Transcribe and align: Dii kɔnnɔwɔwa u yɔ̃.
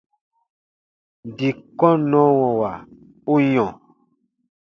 Dii 1.37 1.57
kɔnnɔwɔwa 1.79 2.71
u 3.31 3.35
yɔ̃. 3.53 3.71